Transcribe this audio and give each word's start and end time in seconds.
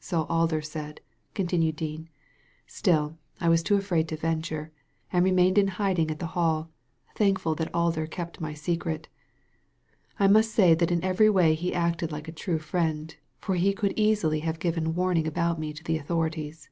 So 0.00 0.24
Alder 0.24 0.60
said," 0.60 1.00
continued 1.32 1.76
Dean. 1.76 2.10
"Still 2.66 3.16
I 3.40 3.48
was 3.48 3.62
too 3.62 3.74
afraid 3.76 4.06
to 4.08 4.18
venture, 4.18 4.70
and 5.10 5.24
remained 5.24 5.56
in 5.56 5.66
hiding 5.68 6.10
at 6.10 6.18
the 6.18 6.26
Hall, 6.36 6.68
thankful 7.16 7.54
that 7.54 7.74
Alder 7.74 8.06
kept 8.06 8.38
my 8.38 8.52
secret 8.52 9.08
I 10.20 10.26
must 10.28 10.50
say 10.52 10.74
that 10.74 10.90
in 10.90 11.02
every 11.02 11.30
way 11.30 11.54
he 11.54 11.72
acted 11.72 12.12
like 12.12 12.28
a 12.28 12.32
true 12.32 12.58
friend, 12.58 13.16
for 13.38 13.54
he 13.54 13.72
could 13.72 13.94
easily 13.96 14.40
have 14.40 14.58
given 14.60 14.94
warning 14.94 15.26
about 15.26 15.58
me 15.58 15.72
to 15.72 15.82
the 15.82 15.96
authorities." 15.96 16.68